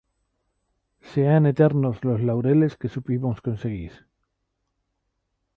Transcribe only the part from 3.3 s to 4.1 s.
conseguir,